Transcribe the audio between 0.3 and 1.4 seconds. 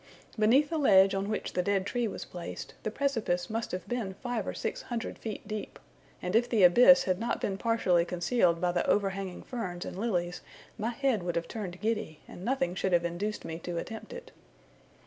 Beneath the ledge on